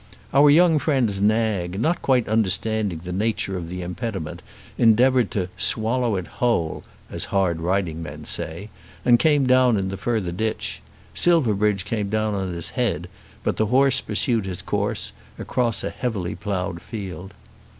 [0.33, 4.41] Our young friend's nag, not quite understanding the nature of the impediment,
[4.75, 8.69] endeavoured to "swallow it whole," as hard riding men say,
[9.05, 10.81] and came down in the further ditch.
[11.13, 13.09] Silverbridge came down on his head,
[13.43, 17.35] but the horse pursued his course, across a heavily ploughed field.